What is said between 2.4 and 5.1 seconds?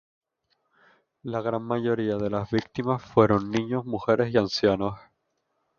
víctimas fueron niños, mujeres y ancianos.